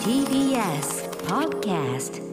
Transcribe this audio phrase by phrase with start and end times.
[0.00, 2.24] TBS Podcast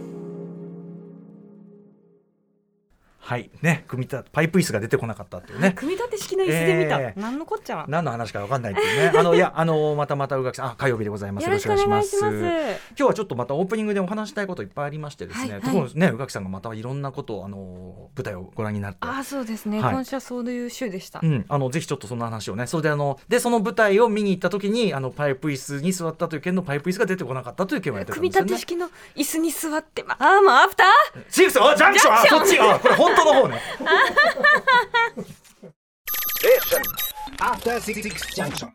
[3.26, 3.50] はい。
[3.62, 5.72] ね組み立てパイプ椅子が出てこなかったっていうね。
[5.78, 7.22] 組み立て式の椅子で見た、えー。
[7.22, 7.78] 何のこっちゃ。
[7.78, 9.18] は何の話かわかんないっていうね。
[9.18, 10.66] あのいやあのまたまた宇垣さん。
[10.72, 11.46] あ火曜日でございます。
[11.46, 12.20] よろしくお願いします。
[12.20, 12.28] 今
[12.98, 15.92] 日はちょっとまたオープニングでお話したいこといっぱいありましてですね、はいはい。
[15.94, 18.98] ね宇垣さんがまたいろんなことをあの舞台をご覧になって。
[19.02, 19.94] あそうですね、はい。
[19.94, 22.68] 今週はそういう週でした、うん、あのぜひちょっとその話をね。
[22.68, 28.52] それであのでその舞台を見に行った時にあのパイプ椅子に座ったという件のパイプ椅子が出てこなかったという件をやってたん組みですよね。
[28.52, 31.24] 立て式の椅子に座ってまあーもうアフター？
[31.30, 32.14] シックスあジャンクション？
[32.14, 32.60] あそっち？
[32.60, 33.62] あこれ本当の方ね。
[37.40, 38.02] After Six
[38.36, 38.70] Junction.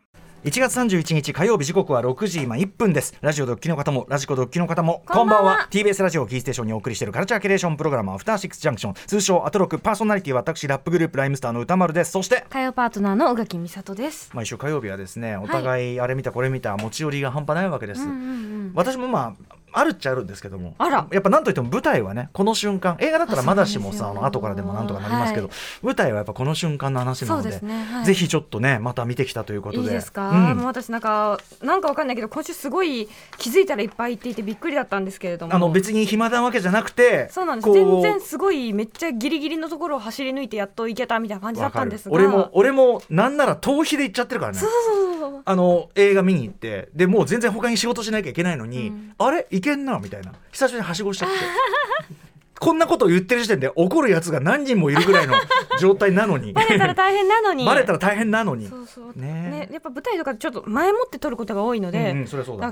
[0.45, 3.13] 1月31日火曜日時刻は6時今1分です。
[3.19, 5.67] ラジオドッキの方もラジコドッキの方もこんばんは。
[5.69, 8.93] TBS ラジオキーステーションにお送りしているカルチャーキュレーションプログラムアフターシックスジャンクション。
[8.93, 12.11] 通称アトロクパーソナリティは私ラップグループライムスターの歌丸です。
[12.11, 14.29] そして火曜パートナーの宇垣美里です。
[14.33, 18.17] 毎週火曜日はですねお互いあれ見たこれ見た持ち寄りが半端ないわけです、うんうんう
[18.69, 18.71] ん。
[18.75, 20.75] 私もまああるっちゃあるんですけども。
[20.77, 21.07] あら。
[21.11, 25.85] やっぱ何といっても舞台はねこの瞬間映画だったらまだしもさあの後からでもなんとかなりますけど、はい。
[25.85, 28.05] 舞台はやっぱこの瞬間の話なのでねはい。
[28.05, 29.83] ぜひちょっとねまた見てきたということで。
[29.83, 30.57] いいですか、うん。
[30.57, 35.53] もう私なんかなんかわかんないけど今週すごい気づいたらいっぱい行っていてびっくりだったんですけれども。
[35.53, 37.67] あの別に暇なわけじゃなくてそうなんです。
[37.67, 42.15] こ全然すごいめっちゃギリギリのところを走り抜いてやっと行けたみたいな感じだったんですが。
[42.15, 44.59] 俺も俺もなんなら逃避で行っちゃってるからね。
[44.59, 44.98] そうそう
[45.45, 49.13] あの映画見に行ってでもう全然他に仕事しなきゃいけないのに、うん。
[49.17, 49.47] あれ？
[49.51, 50.33] いけんなみたいな。
[50.51, 51.35] 久しぶりにはしごしちゃって。
[52.59, 55.33] こんなことを言ってる時点で怒るやつが何人もいるぐらいの
[55.79, 56.51] 状態なのに。
[56.51, 57.65] バレたら大変なのに。
[57.65, 58.67] バレたら大変なのに。
[58.67, 59.13] そうそう。
[59.15, 59.27] ね。
[59.49, 62.25] ねやっぱ舞台とかちょっと前もって撮ることが多いので、うん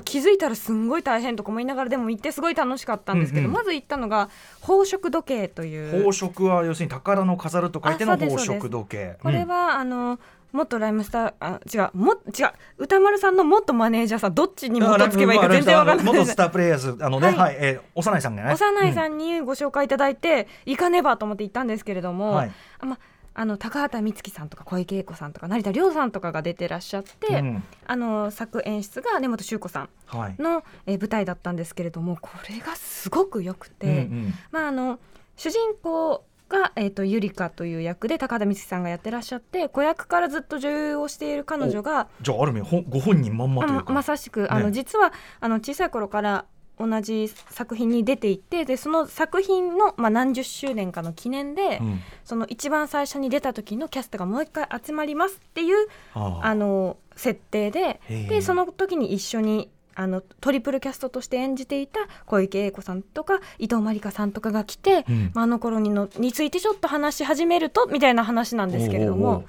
[0.04, 3.52] 気づいたらすんごい大変とか思いながらでも行ってすごい楽しかったんですけど、うんうん。
[3.54, 4.28] まず行ったのが
[4.60, 6.04] 宝飾時計という。
[6.04, 9.16] 宝飾は要するに宝の飾ると書いての宝飾時計。
[9.22, 10.18] これは、あの
[10.52, 11.90] 元ライムスターあ違う。
[11.94, 12.50] も違う。
[12.78, 16.06] 歌丸さんの元マネージャーさんどっちにうん元つけばいいか全然わかんない。
[16.06, 18.52] 元スタープレイヤーズあのね、ははいいえー幼いさんがね。
[18.52, 22.52] 幼いさんにご紹介いただいて、行かねばと思って行ったんですけれども、はい。
[22.80, 22.98] あま
[23.34, 27.62] あの高畑充希さんとか小池栄子さんとか成田凌さんとかが出てらっしゃって、うん。
[27.86, 30.36] あの作演出が根本修子さんはい。
[30.42, 34.34] の、えー舞台だったんですけれどもこれがすごく良くて、うんうん。
[34.50, 34.98] まああの
[35.36, 43.84] 主人公が、えー、とゆりかという役で高畑充希さんがやってらっしゃって子役からずっと女優をしている彼女がじゃあある意味ご本人まんまというか。
[43.88, 44.72] あまさしくあの、ね。
[44.72, 46.44] 実はあの小さい頃から
[46.78, 52.00] 同じ作品に出ていてでその作品の、まあ、何十周年かの記念で、うん。
[52.24, 56.54] その一番最初に出た時のキャストがもう一回集まりますっていうああ。
[56.54, 65.30] の設定ででその時に一緒にあのトリプルキャストとして演じていた小池栄子さんとか伊藤まりかさんとかが来て、うん。
[65.34, 69.44] まあ、あの頃にのについてちょっと話し始めるとみたいな話なんですけれどもおうお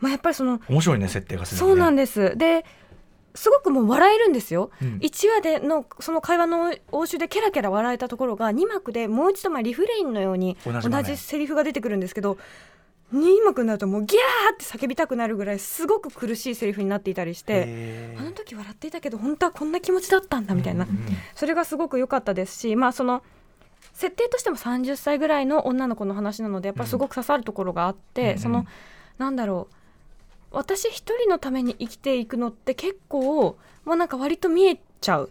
[0.00, 2.36] まあ、やっぱりその面白いね設定がそうなんでです。
[2.36, 2.64] で
[3.36, 4.98] すごくもう笑えるんですよ、うん。
[4.98, 12.36] 1話でのその会話の応酬でケラケラ笑えたところが2幕でもう一度まあリフレインのように同じセリフが出てくるんですけど
[13.12, 20.98] 2幕になるともうギャーって叫びたくなるぐらいすごく苦しいセリフになっていたりしてあの時笑っていたけど本当はこんな気持ちだったんだみたいな、うんうん
[21.34, 23.22] それがすごく良かったですしまあその
[23.92, 28.38] 設定としても30歳ぐらいの女の子の話なのでやっぱすごく刺さるところがあって、うん。
[28.38, 28.66] その
[29.18, 29.74] なんだろう
[30.56, 35.30] 私一人のために生きていくのって結構もうなんか割と見えちゃう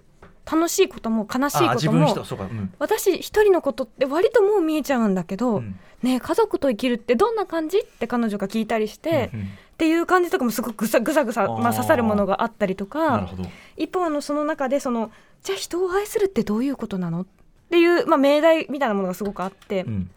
[0.52, 2.74] 楽しいことも悲しいこともうん。
[2.80, 5.80] 私一人のことって割ともう見えちゃうんだけど、うん。
[6.02, 9.46] ねえ家族と生きるってどんな感じって彼女が聞いたりして、うんうん。
[9.46, 13.28] っていう感じとかもすごくぐさぐさぐさ、まあ、刺さるものがあったりとか
[13.76, 15.12] 一方あのその中でその
[15.42, 17.22] じゃあ人を愛するってどういうことなの？
[17.22, 17.26] っ
[17.72, 20.12] ていう、まあ、命題みたいなものがすごくあって、うん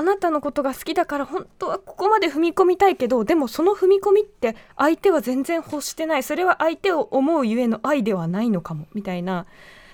[0.00, 6.22] あなたのことが好きだから本当はここまで踏み込みたいけどでもその踏み込みって相手は全然欲してない。
[6.22, 8.86] それは相手を思うゆえの愛ではないのかも。
[8.94, 9.44] みたいな。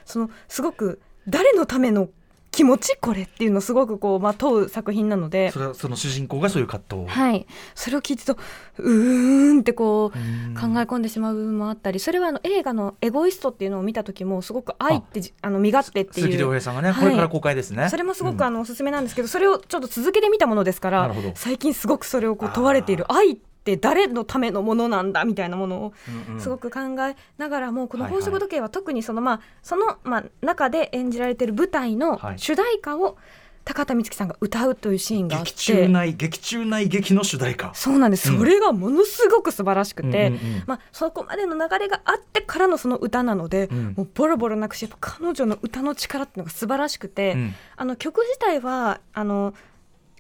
[0.05, 2.09] そのすごく誰のための
[2.57, 5.51] 気持ちこれっていうのをすごくこう、まあ、問う作品なので。
[5.51, 5.59] そ。
[5.59, 7.07] れはその主人公がそういう葛藤を。
[7.07, 8.43] はい、それを聞いてると
[8.79, 10.23] うーんってこうう
[10.53, 10.55] ん。
[10.55, 12.01] 考え込んでしまう部分もあったり。
[12.01, 15.51] それはあの映画の「エゴイスト」っていうのを見た時もすごく愛ってじあ。
[15.51, 16.93] の身勝手って鈴木亮いう平さんがね。
[16.93, 17.05] はい。
[17.05, 17.91] これから公開ですね。
[17.91, 18.43] それもすごくうん。
[18.45, 23.05] あのおすすめなんですけどそれをちょっと続けてみたものですから最近すごくそれをこう問われている。
[23.13, 25.93] 愛って誰のためのものなんだみたいなものを
[26.39, 32.39] すごく考えながらもこの宝飾時計は特にそのまあそのまあ中で演じられている舞台のはい。
[32.39, 33.17] 主題歌を
[33.65, 37.75] 高畑充希さんが歌うというシーンがあっ劇中て内劇中内劇の主題歌。
[37.75, 38.31] そうなんです。
[38.31, 38.39] うん。
[38.39, 40.29] それがものすごく素晴らしくて。
[40.29, 40.63] うんうんうん。
[40.67, 43.95] まあ、そこまでの流れがあってからのその歌なので、うん。
[43.97, 47.55] もうボロボロなくしやっぱ彼女の歌の力っていうのが素晴らしくて、うん。
[47.77, 49.53] あの曲自体はあの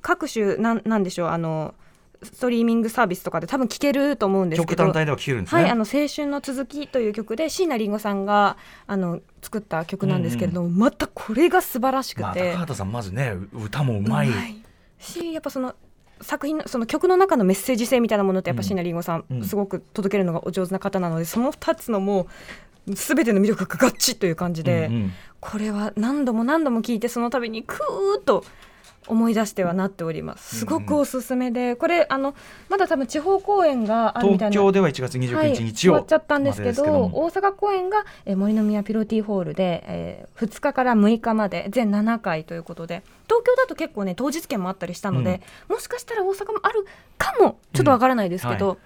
[0.02, 1.74] 各種なんなんでしょうあの
[2.26, 4.68] ストリーミングサービスとかで多分聴けると思うんですけど。
[4.70, 5.62] 曲単体では聴けるんですね。
[5.62, 8.56] はい、あの青春の続きという曲で椎名林檎さんが
[8.86, 14.28] あの作った曲なんですけれども、またこれが素晴らしくまあ、て、高畑さんまずね歌もうまい。
[14.98, 15.74] しやっぱその
[16.20, 19.44] 作品のその曲の中のメッセージ性みたいなものってやっぱ椎名林檎さん、うん。
[19.44, 22.28] すごく届けるのがお上手な方なのでその2つのも
[22.88, 25.12] う全ての魅力が合致という感じで、うんうん。
[25.40, 28.44] これは何度も何度も聞いてその度にクーッと
[29.06, 30.60] 思い出してはなっております。
[30.60, 32.34] すごくおすすめで、これあの
[32.68, 34.52] まだ多分地方公演があるみたいな。
[34.52, 37.10] 東京では1月29はい、日日曜、終わっちゃったんですけども。
[37.24, 43.02] 大阪公演が、えー森の宮ピロティホールで、えー2日から6日まで全7回ということで。
[43.28, 46.86] 東京だと結構ね当日券もあったりしたので、もしかしたら大阪もある
[47.18, 47.58] かも。
[47.72, 48.76] ちょっとわからないですけど、うん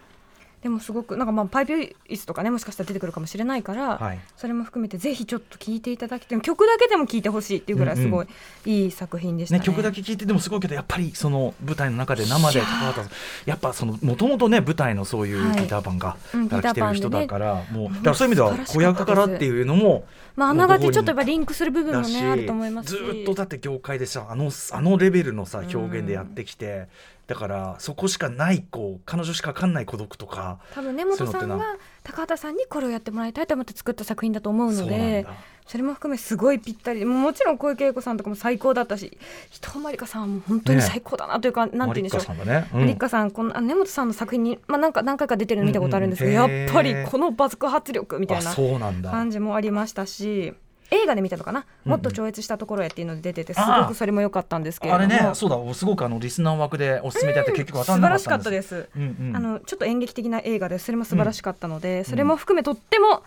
[0.63, 1.73] でもすごくなんかまあパイプ
[2.09, 4.21] 椅子とかねもしかしたら出てくるかもしれないから、はい。
[4.37, 8.27] それも含めてぜひちょっと聴いていただきたい曲だけでも聴いてほしいっていうぐらいすごい
[8.67, 9.61] いい作品でしたね。
[9.61, 13.17] ね、曲だけ聴いてでもすごいけどやっぱりその舞台の中で生で高畑さん
[13.47, 15.61] やっぱそのもともとね舞台のそういうはい。
[15.61, 20.05] ギター版が、うんから来てる人だから、もうだからそういう意味では子役からっていうのも
[20.37, 22.99] まああながちちょっとやっぱリンクする部分もねあると思いますし。
[22.99, 26.89] ずーっとだって業界でさあのあのレベルのさ表現でやってきて、
[27.31, 35.33] だからそこしかないこう彼女しか分かんない孤独とか多分根本さんそういうのっては高畑さんにこれをやってもらいたいと思って作った作品だと思うのでだ。
[35.65, 42.37] それも含めすごいぴったりもちろん小池栄子さんとかも最高だったし伊藤まりかさんはもう本当に最高だなというか、なんて言うんでしょう。
[42.37, 43.09] マリッカさんだね、うん。
[43.09, 46.51] さんこのあ根本さんの作品に、まあ、なんか何回か出てるの見たことあるんですけど、うん。
[46.51, 50.55] うんやっぱりこの爆発力みたいあな感じもありましたし
[50.91, 55.05] 映画で見たのかな、うんもっと超越したところへっていうので出ててすああごくそれも良かったんですけれども。
[55.05, 55.75] あれねそうだ。
[55.75, 58.91] すごくあのリスナー枠でおすすめでやって結局当たんなかっ素晴らしかたんですったです。
[58.97, 59.37] うんうん。
[59.37, 63.23] あのちょっと演劇的な映画でそれも素晴らしかったので、それも含めとっても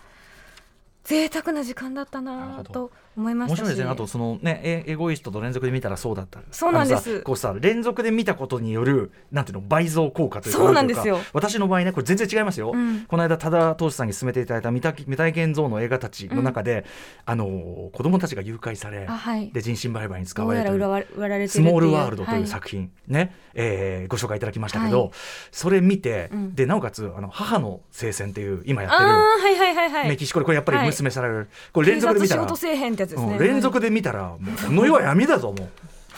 [1.04, 3.90] 贅沢な時間だったなと思いまし面白いですね。
[3.90, 7.20] あとそのねエエゴイストと連続で見たらそうだったそうなんです。
[7.22, 11.18] こうさ連続で見たことによるなんていうの倍増効果というかそうなんですよ。
[11.32, 13.04] 私の場合ねこれ全然違いますよ、うん。
[13.06, 16.84] この間多田投資さんに勧めていただいた未体験像の映画たちの中で、
[17.24, 19.50] あの子供たちが誘拐されあはい。
[19.50, 21.64] で人身売買に使われてるスいう。
[21.64, 22.46] モールワールドというはい。
[22.46, 25.10] 作品、ね、えーご紹介いただきましたけど、はい。
[25.50, 26.54] それ見て、うん。
[26.54, 30.08] でなおかつあの母の聖戦っていう今やってるああはいはいはいはい。
[30.08, 30.86] メキシコでこれやっぱりはい。
[30.86, 33.38] 娘される、これ連警続で見たら察仕事せえへんってやつですね、うん。
[33.38, 35.68] 連続で見たらもうこの世は闇だぞもう。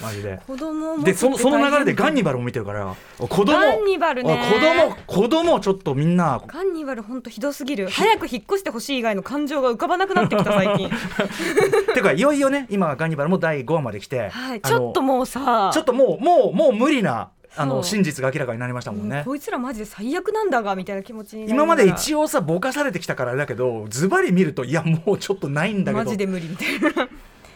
[0.00, 0.40] マジで。
[0.46, 4.32] 子供でそのその流れでガンニババルも見てるから子供ガンニバルね。
[4.32, 7.88] あ子供子供ちょっとみんなガンニバル本当ひどすぎる。
[7.88, 10.90] 早く引っ越してほしい以外の感情が浮かばなくなってきた最近。
[11.94, 14.60] てかいよいよね今ガンニバルも第5話まで来て、はい。
[14.60, 19.16] ちょっともうさちょっともうもうもう無理なあの真実が明らかになりましたもんね。
[19.16, 19.24] もう。
[19.24, 26.04] こいつらマジで最悪なんだがみたいな気持ちに今まで一応さぼかされてきたからだけどズバリ見るといやもうちょっとないんだけど。
[26.04, 27.08] マジで無理みたい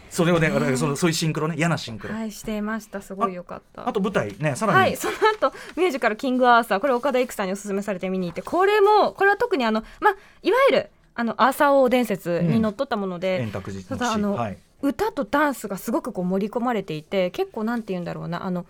[0.09, 3.01] それをねあれそのそういうシンクロね嫌なシンクロ、なはいしていました。
[3.01, 3.87] すごい良かった。
[3.87, 18.65] あと舞台ねさらに、はい、その後ミュージカル「キングアーサー」これ岡田育さんにおすすめされて見に行ってこれもこれは特にあの、まあ、いわゆるあのアーサー王伝説にのっとったもので、円卓寺ただあの、はい、歌とダンスがすごくこう盛り込まれていて結構なんて言うんだろうなあの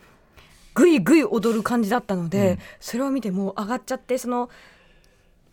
[0.73, 2.59] ぐいぐい踊る感じだったので、うん。
[2.79, 4.49] それを見てもう上がっちゃってその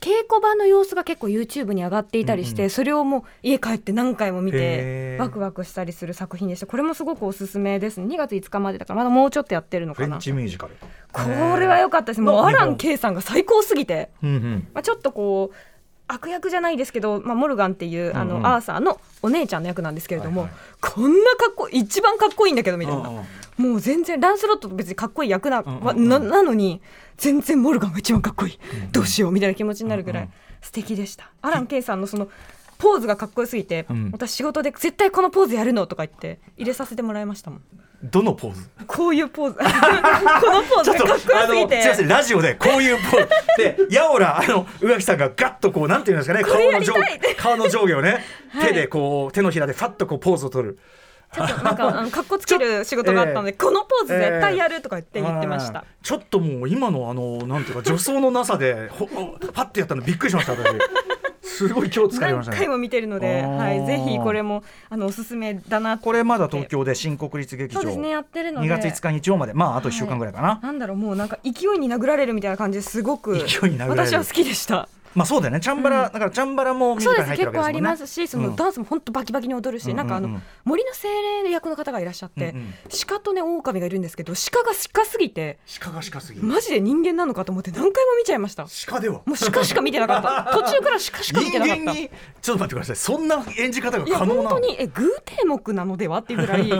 [0.00, 6.66] 稽古場の様子が結構 YouTube に上がっていたりして、うんうんそれをもう家帰って何回も見てワクワクしたりする作品でした。
[6.68, 8.06] これもすごくおすすめですね。
[8.06, 10.76] 2月5日までだからまだもうちょっとやってるのフレンかなチミュージカル。
[11.12, 11.22] こ
[11.58, 12.20] れは良かったです。
[12.20, 12.46] もうの？
[12.46, 14.68] アラン・ケイさんが最高すぎて、うんうん。
[14.72, 15.56] まあ、ちょっとこう
[16.08, 18.40] 悪役じゃないですけど、まあ、モルガンっていうあの、うん。
[18.40, 20.60] うんアーサーのお姉ちゃんの役なんですけれども、はいはい。
[20.80, 23.72] こんなかっこ一番かっこいいんだけどみたいな、うんうん。
[23.72, 26.08] もう全然ランスロットと別にかっこいい役な,、うんうんうん。
[26.08, 26.80] ななのに
[27.16, 28.58] 全然モルガンが一番かっこいい、
[28.92, 30.34] どうしようみたいな気持ちになるぐらいうんうん。
[30.62, 32.28] 素敵でした、アラン・ケイさんのその
[32.78, 34.10] ポーズがかっこよすぎて、うん。
[34.12, 37.62] 私仕事で絶対このポーズやるのとか言って入れさせてもらいましたもん。
[38.02, 38.70] どのポーズ？
[38.86, 39.54] こういうポーズ。
[39.58, 41.82] このポーズがかっこよすぎて。
[41.82, 43.28] すいませんラジオでこういうポーズ。
[43.88, 46.94] でやおらあの宇垣さんがガッとこうなんていうんですかね顔の上
[47.36, 48.68] 顔の上下をね、 はい。
[48.68, 50.78] 手でこう手のひらでファッとこうポーズを取る。
[51.30, 59.06] ちょっとなんかあのかっこつける仕事があったので、このポーズ絶対やるとか言って言ってました、はいちょっともう今のあのなんていうか助走のなさでほ
[59.52, 60.64] パッてやったのびっくりしました私
[61.42, 62.56] すごい今日疲れましたね。
[62.58, 68.68] 何回も見てるので、はい、ぜひこれもあのおすすめだなこれまだ東京で新国立劇場そうですねやってるので。
[68.68, 69.54] 2月5日日曜まで。
[69.54, 73.38] まああと1週間ぐらいかな、なんだろうもうなんか勢いに殴られるみたいな感じですごく。
[73.88, 75.60] 私は好きでしたまあそうだよね。
[75.60, 77.36] チャンバラ、だからチャンバラもミューそうジカです。
[77.36, 77.90] ルに入ってるわけですもんね。
[77.90, 78.06] 結構あります。
[78.06, 78.56] しその、うん。
[78.56, 81.08] ダンスも本当バキバキに踊るし、なんかあの森の精
[81.44, 82.54] 霊役の方がいらっしゃって、
[83.06, 86.46] 鹿とね狼がいるんですけど鹿が鹿すぎて鹿が鹿すぎる。
[86.46, 88.66] マジで人間なのかと思って何回も見ちゃいました。
[88.86, 90.52] 鹿ではもう鹿しか見てなかった。
[90.56, 91.82] 途中から鹿しか見人てなかった。
[91.82, 92.10] 間に
[92.42, 92.96] ちょっと待ってください。
[92.96, 94.48] そんな演じ方が可能なの？
[94.50, 96.68] 本当にえ偶定目なのではっていうぐらい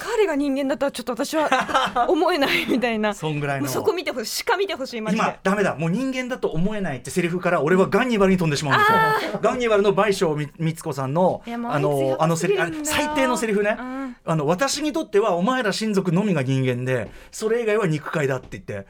[0.00, 3.12] 彼が人間だったらちょっと私は思えないみたいな。
[3.14, 3.68] そんぐらいの。
[3.68, 5.22] そこ見てほしい鹿見てほしいマジで。
[5.22, 5.74] 今ダメだ。
[5.76, 8.78] もう人間だと思えないってセリフから俺はガンニバルに飛んでしまうん
[9.20, 9.40] ですよ。
[9.42, 14.16] ガンニバルの賠償み光子さんのあのあのセリあ最低のセリフね、うん。
[14.24, 18.86] あの私にとってはお前ら親族のみが人間でそれ以外は肉塊だって言って。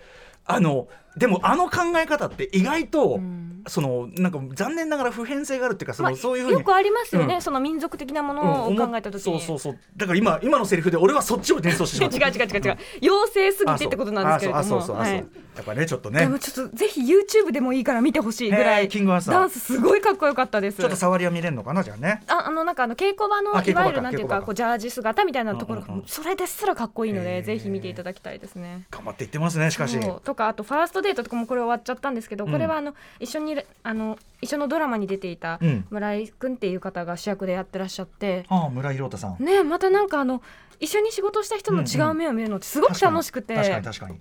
[0.49, 0.87] あの
[1.17, 3.47] でもあの考え方って意外と、ん。
[3.69, 6.59] そのなんか残念ながら普遍性があるっていうかその、まあそういうふうに。
[6.59, 7.43] よくありますよね、うん。
[7.43, 9.79] その民族的なもうんのを思考えた時に、そうそうそう。
[9.97, 12.79] だから今今のセリフで俺はそっちを転送して 違う違う違う違う。
[13.03, 14.83] 妖精すぎてってことなんですけれどあそう。
[14.83, 15.31] そうあそうあそう。
[15.57, 18.89] やっぱねちょっとでねもちょっとぜひ YouTube でもいいから見てほしいぐらい。
[18.89, 19.35] キングアーサー。
[19.35, 20.79] ダンスすごいかっこよかったです。
[20.79, 22.23] ちょっと触りは見れるのかなじゃあね。
[22.29, 24.43] ああのなんかあの稽古場のいわゆるなんていうかか。
[24.43, 25.81] こうジャージ姿みたいなところ。
[25.81, 26.07] がうんうんうん。
[26.07, 28.87] それですらかっこいいのでぜひ見ていただきたいですね。
[28.91, 29.99] 頑張っていってますねしかし。
[30.23, 32.53] とかあとファーストデートとかもこれ終わっちゃったんですけど、うん。
[32.53, 35.87] これはあの一緒にあの一緒のドラマに出ていたうん。
[35.91, 39.43] 村井君っていう方が主役でやってらっしゃって、ああ村井亮太さん。
[39.43, 40.43] ねまたなんかあの
[40.79, 44.21] 一緒に仕事した人の違う目を見るのってすごく楽しくて、確かに確かに。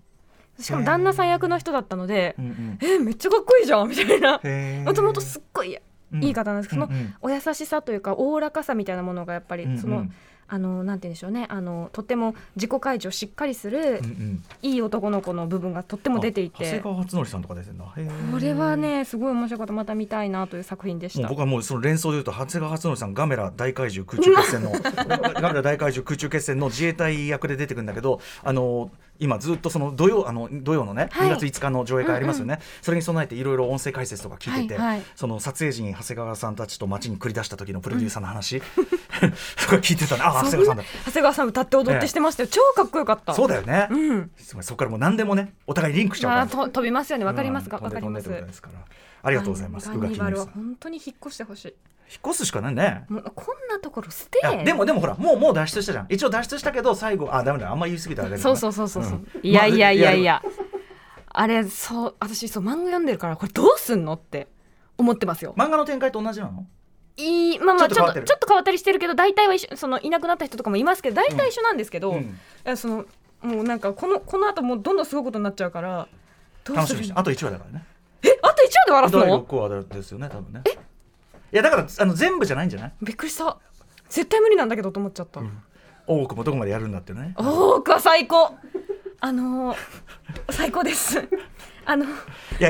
[0.58, 2.80] しかも旦那さん役の人だったのでう、んうん。
[2.82, 4.40] えめっちゃかっこいいじゃんみたいな。
[4.86, 5.78] もともとすっごい
[6.14, 6.24] うん。
[6.24, 6.98] いい方なんですけど、うんうん。
[6.98, 9.78] そのお優しさというかおおらかさみたいなものがやっぱり、うんうん。
[9.80, 10.06] その
[10.48, 11.48] あのなんて言うんでしょうね。
[11.50, 14.44] あのとても自己開示をしっかりする、うんうん。
[14.62, 18.32] いい男の子の部分がとっても出ていあ長谷て川初則さんとか出てんだへー。
[18.32, 21.28] これはねすごい面白かったまた見たいなという作品でした。
[21.28, 24.72] 僕はもうその連想で言うと長谷川初則さんガメラ大怪獣空中決戦の
[25.42, 31.30] ガメラ大怪獣空中決戦の自衛隊役で出てくるんだけどあの今ずっとその土曜あの土曜のね、はい。
[31.30, 34.98] 2月5日の上映会ありますよね、それに備えていろいろ音声解説とか聞いてて、はい。
[34.98, 38.62] はいその撮影時に長谷川さんたちと街に繰り出した時のプロデューサーの話、
[39.62, 40.84] とか聞いてたねあ長谷川さんだ。
[41.06, 43.34] 長谷川さん歌って踊ってしてましたよ、超かっこよかった。
[43.34, 44.32] そうだよね、うん。
[44.38, 46.64] そこからもう何でもねお互いリンクしちゃうから。
[46.64, 47.26] あ飛びますよね。
[47.26, 47.84] わかりますかうん。
[47.84, 48.30] わかります
[49.26, 49.90] ありがとうございます。
[49.90, 51.68] ガンニバルは本当に引っ越してほしい。
[51.68, 51.76] 引っ
[52.28, 53.06] 越すしかないね。
[53.10, 54.40] もうこんなところ捨て。
[54.64, 56.06] でもでもほらもうもう脱出したじゃん。
[56.10, 57.72] 一応脱出したけど最後あダメだ。
[57.72, 59.28] あんま言い過ぎたらあれだそうそうそうそうそう、ん。
[59.42, 60.44] いやいやいやいまや、
[61.30, 64.48] あれそう私そう漫画読んでるからこれどうすんのって
[64.98, 65.56] 思ってますよ。
[65.58, 66.68] あ漫画の展開と同じなの？
[67.18, 72.38] いいまあまあちょっとちょっと変わったりしてるけど大体は一緒そのいなくなった人とかもいますけど大体一緒なんですけど、いうん。
[72.64, 73.06] やその
[73.42, 76.08] もうなんかこのこの後もうどんどんすごいことになっちゃうから
[76.64, 76.76] どうする？
[76.76, 77.86] 楽しみにしてあと1話だからね。
[77.86, 77.95] えあと1話
[78.86, 80.62] で終わらす第の6話ですよね多分ね。
[81.54, 82.94] いやだからあの全部じゃないんじゃない？
[83.02, 83.58] びっくりした。
[84.10, 85.42] 絶対無理なんだけどと思っちゃった、
[86.06, 87.34] 大奥もどこまでやるんだってね。
[87.38, 88.56] 大奥は最高。
[89.20, 89.78] あのー
[90.52, 91.28] 最高です。
[91.86, 92.06] あの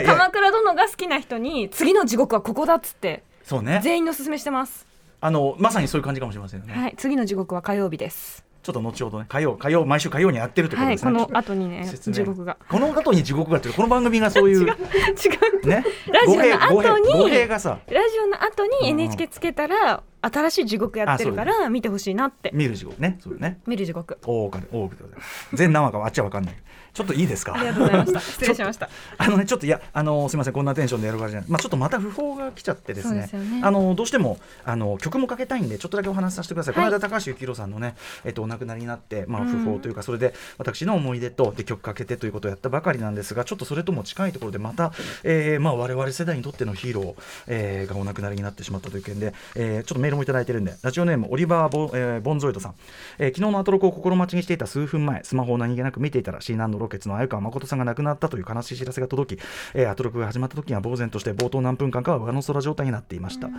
[0.05, 3.79] 鎌倉殿が好きな人に次の地獄はここだっつってそうね。
[3.83, 4.85] 全員におすすめしてます。
[5.21, 12.57] あのまさにそういう感じかもしれませんよね、はい次の地獄は火曜日ですちょっと後ほどね火曜火曜毎週火曜にやってるとはいこですね、の後にね地獄が。
[12.67, 18.69] この後に地獄がっていうこの番組がそういう 違うねラジオの後にラジオの後うん。
[18.72, 20.01] うんに NHK つけたら
[20.34, 22.51] 新しい地獄やってるから見てほしいなって。
[22.53, 23.17] 見る地獄ね。
[23.22, 23.60] そうね。
[23.67, 24.17] 見る地獄。
[24.25, 26.55] 大岡で大奥でございます全何話かはあっちは分かんない。
[26.94, 27.53] ちょっといいですか？
[27.55, 28.20] ありがとうございました。
[28.22, 28.89] 失礼しました。
[29.17, 31.50] あのねちょっといやあのすみませんこんなテンションでやるからじゃない。
[31.50, 33.29] まあちょっとまた訃報が来ちゃってですね。
[33.62, 36.86] あのどうしてもあの曲もかけたいんでちょっとだけお話しさせてください、はい。
[36.86, 39.50] この間高橋幸宏さんのねえっとお亡くなりになってまあうん。
[39.50, 47.15] 訃報というかそれで私の思い出とで曲かけてということをやったばかりなんですがちょっとそれとも近いところでまた、えー、まあ我々世代にとってのヒーロー、
[47.48, 52.75] えーがお亡くなりになってしまったという件で、えーちょっとメールもいただいてるんでラジオネームオリバーボ,、えーボンゾイドさん、
[53.19, 59.41] えー昨日のアトロクを心待ちにしていた数分前スマホを何気なく見ていたら C 難度ロケッツの鮎川誠さんが亡くなったという悲しい知らせが届き、
[59.74, 63.50] えーアトロクが始まった時には呆然として冒頭何分間かは上の空状態になっていました、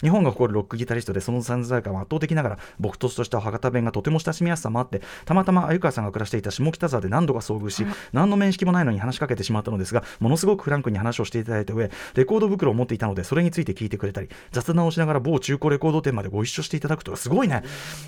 [0.00, 17.62] 日本が誇るロックギタリストでその存在感は圧倒的ながら僕とした博多弁がとても親しみやすさもあってたまたま鮎川さんが暮らしていた下北沢で何度か遭遇し、何の面識もないのに話しかけてしまったのですがものすごくフランクに話をしていただいた上レコード袋を持っていたのでそれについて聞いてくれたり雑談をしながら某中古レコード店までご一緒していただくとかすごいね。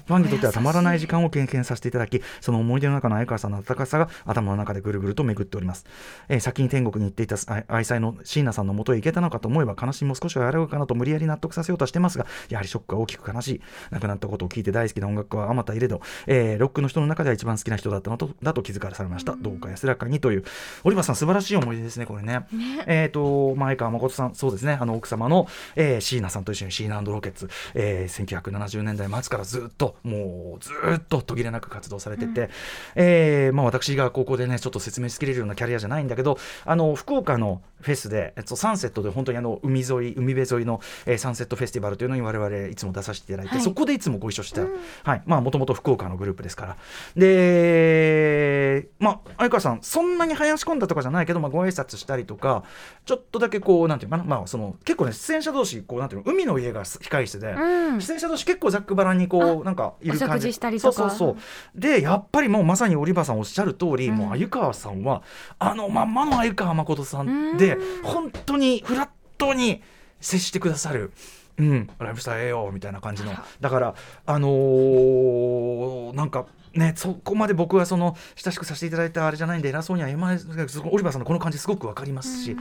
[0.07, 5.85] ファンにとってはたまらない時間を経験させていただきその思い出の中の鮎川さんの温かさが頭の中でぐるぐると巡っております、
[6.29, 13.61] えー先に天国に行っていたあ愛妻の椎名さんの元へ行けたのかと思えば悲しみも少しは和らぐかなと無理やり納得させようとしてますがやはりショックが大きく悲しい。
[13.91, 20.45] 亡くなったことを聞いて大好きな音楽家はあまたいれど、えーロックの人の中では一番好きな人だったのとだと気づかされました、どうか安らかにという。
[20.85, 22.47] オリバーさん素晴らしい思い出ですねこれね。
[22.87, 24.79] えっ、と前川誠さんそうですね。
[24.81, 27.49] あの奥様の、えー、椎名さんと一緒にシーナロケッツ、
[27.81, 32.49] えー、1970年代末からずっともうずっと途切れなく活動されてて、うん、
[32.97, 45.23] えー、まあ、私がここでねちょっと説明しきれるようなキャリアじゃないんだけどあの福岡のフェスで、えっと、サンセットで本当にあの海沿い海辺沿いの、えー、サンセットフェスティバルというのに我々いつも出させていただいて、はい、そこでいつもご一緒して、うん、はい。
[45.27, 46.77] まあもともと福岡のグループですから。
[47.17, 52.65] でまあ相川さんそんなに林込んだとかじゃないけど、まあ、ご挨拶したりとか
[53.05, 57.57] ちょっとだけこうなんていうかな、まあ、その結構ね出演者同士こうなんていうの海の家が控室で、うん、
[58.01, 60.53] 出演者同士結構ざっくばらんにこうなんかいる感じ。
[60.53, 61.37] そうそうそう。
[61.75, 65.23] でやっぱりもうまさに織場さんおっしゃる通り、うん、もう鮎川さんは
[65.59, 69.83] あのまんまの鮎川誠さんで、うん、本当にフラットに
[70.21, 71.13] 接してくださる。
[71.59, 73.33] うん、ライフスタイルええよみたいな感じの。
[73.61, 73.95] だから
[74.27, 82.57] あのー、なんかね、そこまで僕はその親しくさせていただいたあれじゃないんで偉そうには言えないですけどオリバーさんのこの感じすごく分かりますし、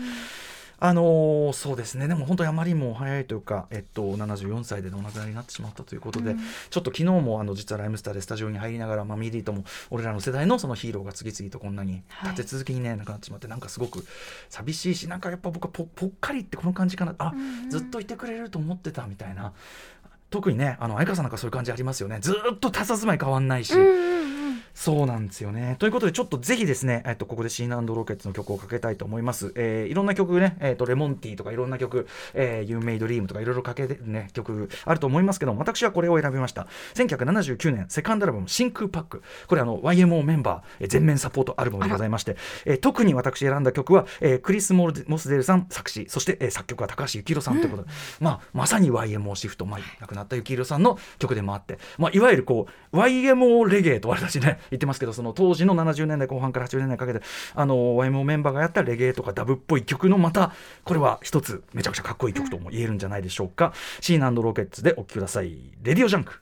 [0.80, 2.08] あのー、そうですね。
[2.08, 6.38] でも本当にあまりにも早いというか、えっと、74歳でお亡くなりになってしまったということで、うん、
[6.70, 14.06] ちょっと昨日もあの実はライムスターでスタジオに入りながら、マミー D とも俺らの世代のそのヒーローが次々とこんなに立て続けにね、はい、亡くなってしまってなんかすごく
[14.50, 17.16] 寂しいしなんかやっぱ僕はぽぽっかりってこの感じかな。
[17.18, 19.54] あ、うん、ずっといてくれると思ってたみたいな。
[20.30, 22.20] 特にねあの鮎川さんなんかそういう感じありますよね。
[22.22, 23.74] ずっと佇まい変わんないし。
[23.74, 24.08] うん
[24.78, 25.76] そうなんですよね。
[25.80, 29.52] ということで、ちょっとぜひですね、えっと、ここでシーナロケッツの曲をかけたいと思います。
[29.56, 36.68] えー、いろんな曲ね、えっと、レモンティーとかいろんな曲、えー、You Made Dream とかいろいろかけてね、曲あると思いますけども、私はこれを選びました。
[36.94, 39.24] 1979年、セカンドアルバム、真空パック。
[39.48, 47.90] これ、あの、YMO メンバー、えー、全面サポートアルバムでございまして、えー、特に私選んだ曲は、えー、クリス・モスデルさん作詞、そして、えー、作曲は高橋幸宏さんということで、
[48.22, 57.22] うん、まあ、まさに YMO シフト、まあ、亡くなった幸宏さんの曲でもあって、まあ、いわゆるこう、YMO レゲエと私ね、言ってますけど、その当時の70年代後半から80年代かけて
[57.56, 63.72] あの YMO メンバーがやったレゲエとかダブっぽい曲のまたこれは一つめちゃくちゃかっこいい曲とも言えるんじゃないでしょうか、うん、
[64.02, 66.42] シーナロケッツでお聴きください「レディオジャンク」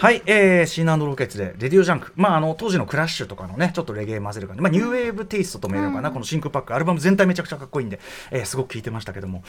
[0.00, 2.10] はい、えー、シーナロケッツで、レディオジャンク。
[2.16, 4.62] まあ、あの、当時のクラッシュとかのね、ちょっとレゲエ混ぜる感じ。
[4.62, 6.74] まあ、ニューウェーブテイストとも言えるのかな、うん、この真空パック。
[6.74, 9.44] アルバム全体めちゃくちゃかっこいいんで、えー、すごく聴いてましたけども。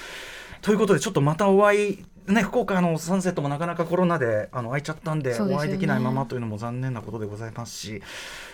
[0.62, 8.01] ということで、ちょっとまたお会いね、福岡のサンセットもなかなかコロナであの開いちゃったんで、お会いできないままというのも残念なことでございますし、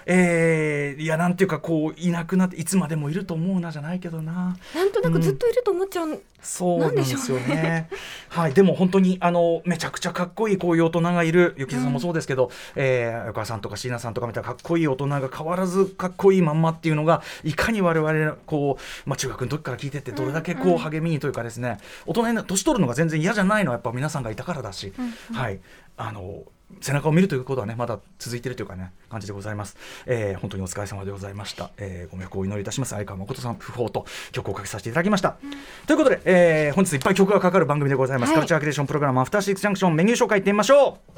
[0.05, 4.57] えー、いやなんていうかこういなくなっていつまでもいると思うなじゃないけどな。
[4.73, 7.89] なんとなくずっといると思っちゃう、うん、そうなんですよね。
[8.29, 25.59] はいでも本当にあのめちゃくちゃかっこいいこういう大人がいるゆきさんもそうですけど、うん、えー、横川さんとか椎名さんとかみたいなかっこいい大人が変わらずかっこいいまんまっていうのがいかに我々こう、まあ、中学の時から聞いててどれだけこう励みにというかですね、大人に年取るのが全然嫌じゃないのはやっぱ皆さんがたからだし、うんうん、はい。
[25.97, 26.43] あの
[26.81, 32.89] 背中を見るということはねまだ続いているというかね感じでございます、えー、本当にお疲れ様でございました、えー、ご冥福をお祈りいたします。
[32.89, 35.51] 相川誠さん訃報と曲をかけさせていただきました、うん、
[35.87, 41.17] ということで、えー、本日いっぱい曲がかかる番組でございます、はい、カルチャークリエーションプログラムアフターシックスジャンクションメニュー紹介いってみましょう。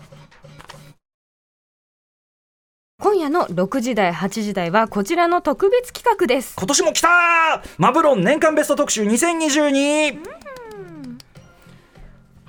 [3.01, 6.55] 今夜の6時台8時台はこちらの特別企画です。
[6.57, 7.07] 今年も来た
[7.77, 10.48] マブロン年間ベスト特集2022、うん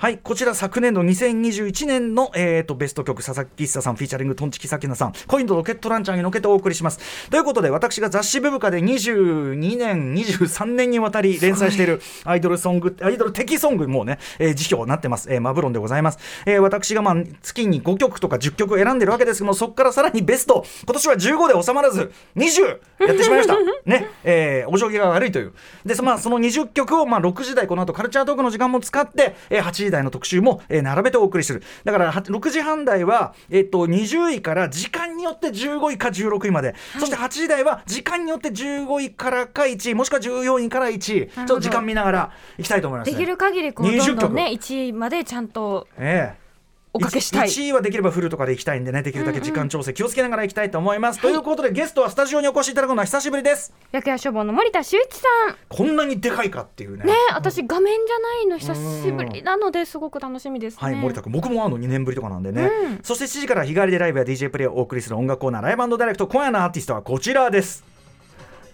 [0.00, 7.28] はいこちら昨年度2021年の、えーと、ベスト曲佐々木久さんフィーチャリングトンチキサキナさんコインドロケットランチャーにのけてお送りします。
[7.28, 20.64] ということで私が雑誌ブブカで22年23年にわたり連載しているアイドルソングアイドル的ソングもね、えー、辞表になってます、えー、マブロンでございます、えー、私がまあ月に5曲とか10曲選んでるわけですけどもそこからさらにベスト。
[20.84, 22.62] 今年は15で収まらず20
[23.06, 23.54] やってしまいました。
[23.84, 24.08] ね。
[24.24, 25.52] えー、お上気が悪いという。
[25.84, 31.62] で、まあ、その20曲をまあ6時台この後カルチャートークの時間も使って、えー、8時台の特集も、えー、並べてお送りする。
[31.84, 41.00] だから6時半台は、えー、と20位から時間によって15位か16位まで、はい、そして8時台は時間によって15位からか1位もしくは14位から1位。
[41.00, 45.88] ちょっと時間見ながらいきたいと思います、ね、できる限りこうどんどんね1位までちゃんと。
[45.98, 46.49] ええ
[46.92, 47.48] おかけしたい。
[47.48, 53.72] 1, 位はできればフルとかでいきたいんでねできるだけ時間調整気をつけながらいきたいと思います、うんうん、ということでゲストはスタジオにお越しいただくのは久しぶりです。
[53.92, 55.56] 薬屋消防の森田修一さん。
[55.68, 57.04] こんなにでかいかっていうね。
[57.04, 58.74] ね私画面じゃないの久
[59.04, 67.89] しぶりなのですごく楽しみです、ね、はい森田君僕もあの2年ぶりとかなんでね、うん、そして7時から日帰りでライブや DJ プレイをお送りする音楽コーナーライブダイレクト今夜のアーティストはこちらです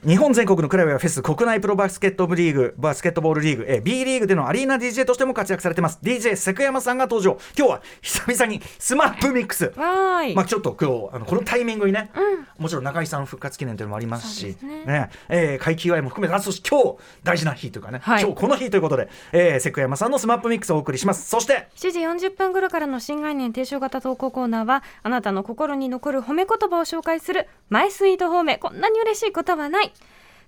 [0.07, 5.99] 日本全国のクラブやフェス国内プロバスケットリーグバスケットボールリーグ、え B リーグでのアリーナ DJ としても活躍されてます。
[6.01, 7.41] DJ セクヤマさんが登場。
[7.59, 9.73] 今日は久々にスマップミックス。
[9.77, 14.85] まあちょっと今日あのこのタイミングにね、うん、もちろん中井さん復活記念というのもありますしね。
[14.85, 21.29] ね、えー、会期祝いも含めてあそして今日大事な日というかね、はい、今日この日ということで、えー、セクヤマさんのスマップミックスをお送りします。
[21.29, 28.59] そして7時40分頃からの新概念提唱型投稿コーナーはあなたの心に残る褒め言葉を紹介するマイスイート褒め。
[28.59, 29.93] こんなに嬉しいことはない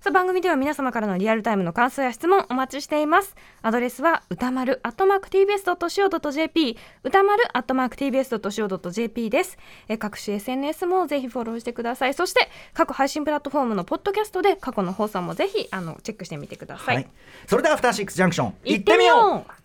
[0.01, 3.35] さあ番組では皆様からのリアルタイムの感想や質問お待ちしています。
[3.61, 9.57] アドレスは歌丸アットマーク tbs.co.jp 歌丸アットマーク tbs.co.jp です。
[9.89, 12.13] えー各種 SNS もぜひフォローしてください。
[12.13, 17.07] そして各配信プラットフォームのポッドキャストで過去の放送もぜひあのチェックしてみてください、はい、
[17.45, 18.53] それではアフターシックスジャンクション。
[18.63, 19.59] 行ってみよう。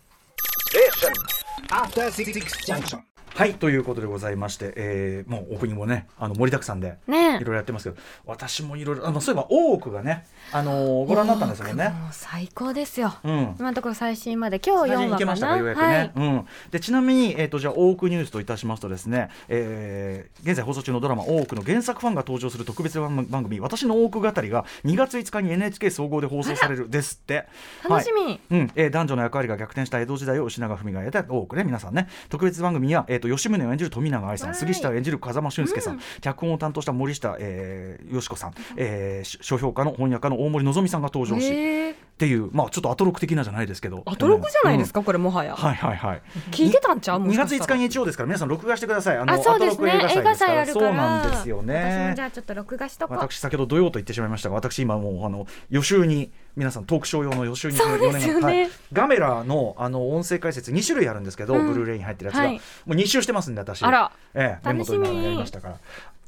[1.71, 2.33] After Six
[2.65, 3.14] Junction.
[3.35, 11.89] はいということでございまして、えー、もうオープニングもねあの盛りだくさんでいろいろやってますけど、私もいろいろあのそういえば大奥がねあのーご覧になったんですもんね。
[11.89, 13.55] もう最高ですよ、うん。
[13.59, 14.61] 今のところ最新まで。
[14.65, 15.17] 今日4最近行話かな。
[15.17, 27.47] けましたかようやくね、うん、でちなみに、えー、とじゃあ大奥ニュースといたしますとですね、えー現在放送中のドラマ「大奥」の原作ファンが登場する特別番番組「私の大奥語り」が2月5日に NHK 総合で放送されるですって。
[27.83, 28.21] 楽しみ。
[28.23, 28.39] はい。
[28.51, 28.71] うん。
[28.75, 32.07] えー男女の役割が逆転した江戸時代を吉永文が得た大奥ね皆さんね。
[32.29, 44.03] 特別番組には、えー、と吉宗を演じる富永愛さんはい杉下を演じる風間俊介さん、脚本を担当した森下、えー、よしこさん、えー、書評家の翻訳家の大森のぞみさんが登場し、っていうまあちょっとアトロク的なじゃないですけど。
[44.05, 45.57] アトロクじゃないですか、か、これもはや、うん。
[45.57, 46.21] はいはいはい。
[46.51, 47.19] 聞いてたんちゃう？
[47.19, 47.79] も2しか月5したら。
[47.79, 49.17] 日日曜ですから皆さん録画してください。
[49.17, 49.91] あのあそうですね。
[50.11, 50.87] 映画祭あるから。
[50.87, 53.17] そうなんですよ私もねじゃあちょっと録画しとこう。
[53.17, 58.61] 私先ほど土曜と言ってしまいましたが私今もうあの予習に皆さんトークショー用の予習にそうですよね。
[58.61, 58.71] はい。
[58.93, 61.67] ガメラのあの音声解説2種類あるんですけど、うん。
[61.67, 62.53] ブルーレイに入ってるやつが、はい。
[62.53, 63.83] もう2周してますんで私。
[63.83, 64.11] あら。
[64.33, 65.79] ええ、メモ取りながらやりましたから。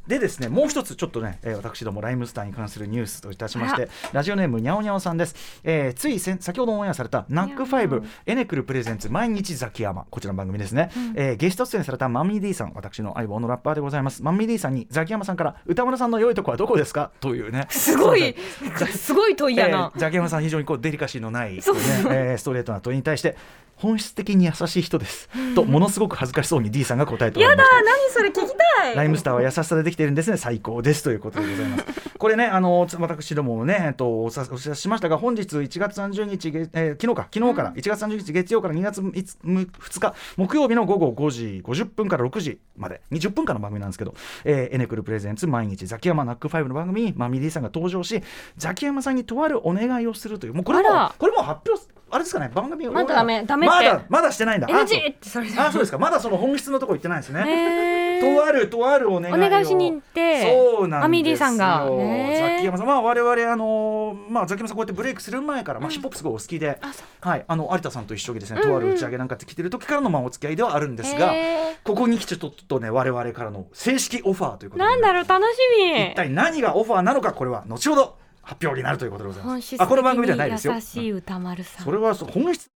[0.07, 5.35] でですね、もう一つちょっとね、えー私どもライムスターに関するニュースといたしまして、ラジオネームにゃおにゃおさんです。
[5.63, 10.89] えーつい先ほどオンエアされたナックファイブエネクルプレゼンツ毎日ザキヤマこちらの番組ですね。
[11.15, 14.23] えーゲスト出演されたマミー D さん、私の相棒のラッパーでございます。
[14.23, 17.11] マミー D さんにザキヤマさんから宇多丸さんの良いとこはどこですか？
[17.19, 17.67] というね。
[17.69, 18.35] すごい
[18.77, 21.75] そう すごい問いやな、えーザキヤマさん非常にこうデリカシーのない、そう。
[21.75, 23.35] ねえーストレートな問いに対して
[23.75, 28.95] 本質的に優しい人です、とものすごく恥ずかしそうに D さんが答えておりまやしただ何それ聞きたい。
[28.95, 31.85] ライムスターは優しさでできているんですね、最高ですということでございます。
[32.17, 44.13] これね、あのつ私どもね、えっと、おさお知らせしましたが、本日1月30日、げえー昨日か、昨日から、1月30日月曜から2月2日、木曜日の午後5時50分から6時まで、20分間の番組なんですけど、
[44.45, 48.21] えーエネクルプレゼンツ毎日ザキヤマナックファイブの番組に、マミー D さんが登場し、
[48.57, 53.75] ザキヤマさんにとあるお願いをするという、もうこれもこれも発表、あれですかね、番組をまだダメダメって。
[53.75, 54.67] まだ、まだしてないんだ。
[54.69, 58.19] あ NG ってそれあ、そうですか、まだその本質のところ行ってないですね。
[58.21, 59.37] とあるとあるお願いを。
[59.37, 61.05] お願いしに行ってそうなんですよ。
[61.05, 61.85] マミー D さんが。
[61.89, 62.87] ねザキヤマさん。
[62.87, 66.79] まあ我々あのーまあザキヤマさんこうやってブレイクする前から、まあ、ヒップホップすごいお好きで、
[67.21, 67.45] はい。
[67.47, 68.71] あの有田さんと一緒にですね、うんうん。
[68.71, 76.11] とある打ち上げなんかって来てる時からのまあお付き合いではあるんですがへここに来てちょっとね我々からの正式オファーということで、なんだろう楽しみ。
[76.11, 79.75] 一体何がオファーなのかこれは後ほど発表になるということでございます。
[79.77, 80.73] あこの番組ではない的ですよ。
[80.73, 81.85] に優しい歌丸さん。
[81.85, 82.69] それはそう本質。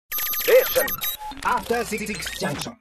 [1.43, 2.13] After Six
[2.45, 2.80] Junction.